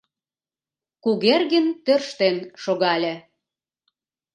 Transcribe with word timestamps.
—Кугергин 1.03 1.67
тӧрштен 1.85 2.37
шогале. 2.63 3.13